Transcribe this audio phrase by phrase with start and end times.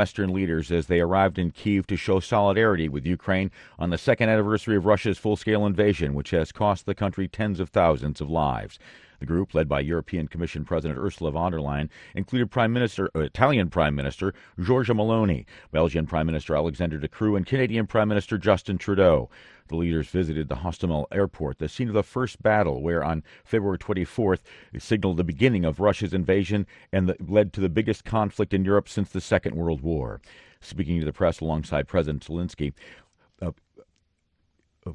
[0.00, 4.30] Western leaders as they arrived in Kiev to show solidarity with Ukraine on the second
[4.30, 8.30] anniversary of Russia's full scale invasion, which has cost the country tens of thousands of
[8.30, 8.78] lives.
[9.20, 13.20] The group, led by European Commission President Ursula von der Leyen, included Prime Minister, uh,
[13.20, 18.38] Italian Prime Minister Giorgia Meloni, Belgian Prime Minister Alexander De Croo, and Canadian Prime Minister
[18.38, 19.28] Justin Trudeau.
[19.68, 23.78] The leaders visited the Hostomel airport, the scene of the first battle, where on February
[23.78, 24.40] 24th
[24.72, 28.64] it signaled the beginning of Russia's invasion and the, led to the biggest conflict in
[28.64, 30.22] Europe since the Second World War.
[30.62, 32.72] Speaking to the press alongside President Zelensky,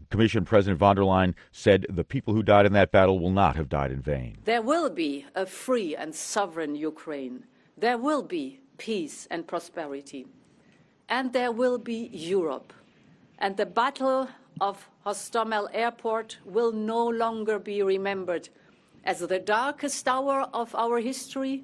[0.10, 3.56] Commission President von der Leyen said the people who died in that battle will not
[3.56, 4.38] have died in vain.
[4.44, 7.46] There will be a free and sovereign Ukraine.
[7.78, 10.28] There will be peace and prosperity.
[11.08, 12.74] And there will be Europe.
[13.38, 14.30] And the battle
[14.62, 18.50] of Hostomel Airport will no longer be remembered
[19.04, 21.64] as the darkest hour of our history,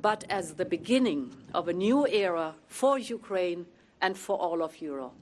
[0.00, 3.66] but as the beginning of a new era for Ukraine
[4.00, 5.21] and for all of Europe.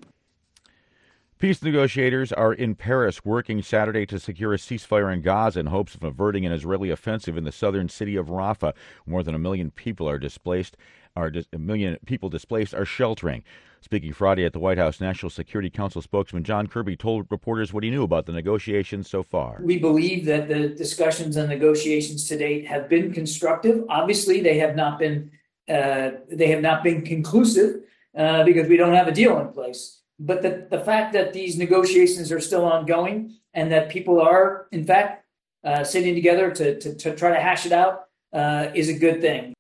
[1.41, 5.95] Peace negotiators are in Paris working Saturday to secure a ceasefire in Gaza in hopes
[5.95, 8.75] of averting an Israeli offensive in the southern city of Rafah.
[9.07, 10.77] More than a million people are displaced.
[11.17, 13.43] Are a million people displaced are sheltering.
[13.81, 17.85] Speaking Friday at the White House, National Security Council spokesman John Kirby told reporters what
[17.85, 19.63] he knew about the negotiations so far.
[19.63, 23.83] We believe that the discussions and negotiations to date have been constructive.
[23.89, 25.31] Obviously, they have not been
[25.71, 27.85] uh, they have not been conclusive
[28.15, 30.00] uh, because we don't have a deal in place.
[30.21, 34.85] But the, the fact that these negotiations are still ongoing and that people are, in
[34.85, 35.25] fact,
[35.65, 38.05] uh, sitting together to, to, to, try to hash it out
[38.35, 39.55] uh, is a good thing.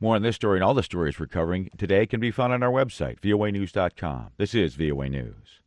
[0.00, 2.62] More on this story and all the stories we're covering today can be found on
[2.62, 4.32] our website, voanews.com.
[4.36, 5.61] This is VOA News.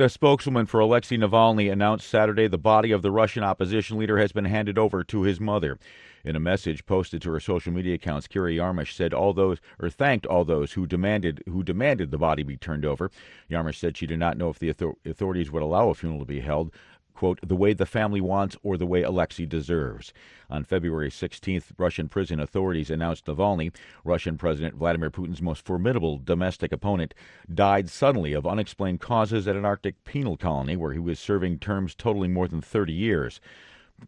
[0.00, 4.32] The spokeswoman for Alexei Navalny announced Saturday the body of the Russian opposition leader has
[4.32, 5.78] been handed over to his mother.
[6.24, 9.90] In a message posted to her social media accounts, Kira Yarmysh said all those or
[9.90, 13.10] thanked all those who demanded who demanded the body be turned over.
[13.50, 14.70] Yarmysh said she did not know if the
[15.04, 16.72] authorities would allow a funeral to be held,
[17.14, 20.12] quote, the way the family wants or the way Alexei deserves.
[20.48, 26.72] On February 16th, Russian prison authorities announced Navalny, Russian President Vladimir Putin's most formidable domestic
[26.72, 27.14] opponent,
[27.52, 31.94] died suddenly of unexplained causes at an Arctic penal colony where he was serving terms
[31.94, 33.40] totaling more than 30 years.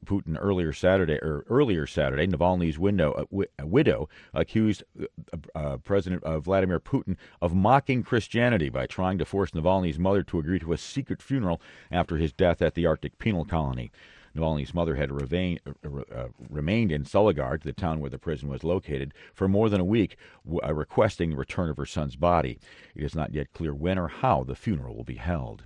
[0.04, 6.22] Putin earlier Saturday or earlier Saturday, Navalny's window, uh, wi- widow accused uh, uh, President
[6.24, 10.72] uh, Vladimir Putin of mocking Christianity by trying to force Navalny's mother to agree to
[10.72, 11.60] a secret funeral
[11.90, 13.90] after his death at the Arctic penal colony.
[14.34, 19.46] Navalny's mother had uh, remained in Salekhard, the town where the prison was located, for
[19.46, 20.16] more than a week,
[20.62, 22.58] uh, requesting the return of her son's body.
[22.94, 25.64] It is not yet clear when or how the funeral will be held.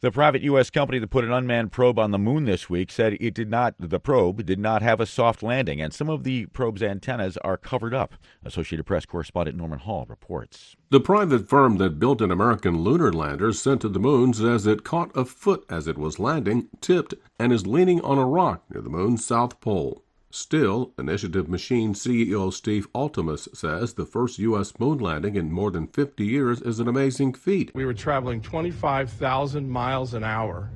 [0.00, 0.70] The private U.S.
[0.70, 3.74] company that put an unmanned probe on the moon this week said it did not,
[3.80, 7.56] the probe did not have a soft landing, and some of the probe's antennas are
[7.56, 8.14] covered up.
[8.44, 10.76] Associated Press correspondent Norman Hall reports.
[10.90, 14.84] The private firm that built an American lunar lander sent to the moon says it
[14.84, 18.80] caught a foot as it was landing, tipped, and is leaning on a rock near
[18.80, 20.04] the moon's south pole.
[20.30, 24.78] Still, Intuitive Machine CEO Steve Altemus says the first U.S.
[24.78, 27.70] moon landing in more than 50 years is an amazing feat.
[27.74, 30.70] We were traveling 25,000 miles an hour,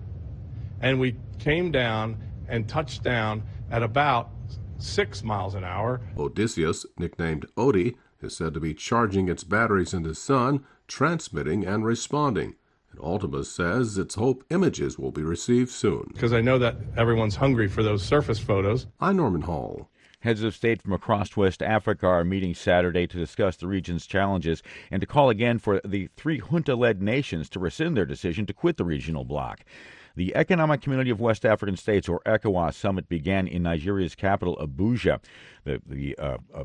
[0.81, 2.17] and we came down
[2.49, 4.31] and touched down at about
[4.79, 6.01] six miles an hour.
[6.17, 11.85] Odysseus, nicknamed Odie, is said to be charging its batteries in the sun, transmitting and
[11.85, 12.55] responding.
[12.93, 16.11] And Altemus says its hope images will be received soon.
[16.13, 18.87] Because I know that everyone's hungry for those surface photos.
[19.01, 19.89] I'm Norman Hall.
[20.21, 24.63] Heads of state from across West Africa are meeting Saturday to discuss the region's challenges
[24.91, 28.53] and to call again for the three junta led nations to rescind their decision to
[28.53, 29.65] quit the regional bloc.
[30.17, 35.21] The Economic Community of West African States, or ECOWAS, summit began in Nigeria's capital, Abuja.
[35.65, 36.65] The, the uh, uh,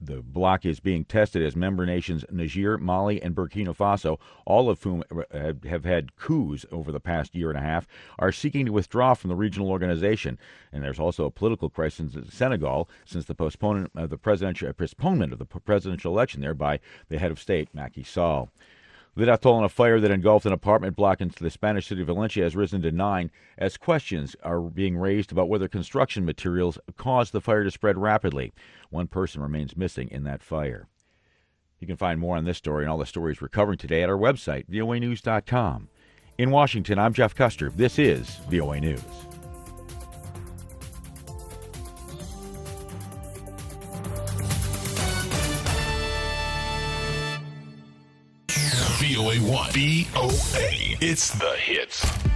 [0.00, 4.82] the bloc is being tested as member nations Niger, Mali, and Burkina Faso, all of
[4.82, 5.02] whom
[5.32, 7.86] have had coups over the past year and a half,
[8.18, 10.38] are seeking to withdraw from the regional organization.
[10.72, 15.32] And there's also a political crisis in Senegal since the postponement of the presidential postponement
[15.32, 18.50] of the presidential election there by the head of state, Macky Sall.
[19.14, 22.00] The death toll in a fire that engulfed an apartment block in the Spanish city
[22.00, 26.78] of Valencia has risen to nine as questions are being raised about whether construction materials
[26.96, 28.54] caused the fire to spread rapidly.
[28.88, 30.88] One person remains missing in that fire.
[31.78, 34.08] You can find more on this story and all the stories we're covering today at
[34.08, 35.88] our website, voanews.com.
[36.38, 37.68] In Washington, I'm Jeff Custer.
[37.68, 39.02] This is VOA News.
[49.02, 49.72] VOA 1.
[49.72, 50.96] VOA.
[51.00, 52.31] It's the hits.